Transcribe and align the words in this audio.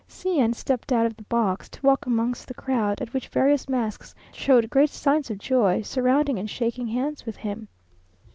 C 0.07 0.39
n 0.39 0.51
stepped 0.53 0.91
out 0.91 1.05
of 1.05 1.15
the 1.15 1.21
box, 1.21 1.69
to 1.69 1.85
walk 1.85 2.07
amongst 2.07 2.47
the 2.47 2.55
crowd, 2.55 3.01
at 3.01 3.13
which 3.13 3.27
various 3.29 3.69
masks 3.69 4.15
showed 4.33 4.67
great 4.71 4.89
signs 4.89 5.29
of 5.29 5.37
joy, 5.37 5.83
surrounding 5.83 6.39
and 6.39 6.49
shaking 6.49 6.87
hands 6.87 7.23
with 7.23 7.35
him. 7.35 7.67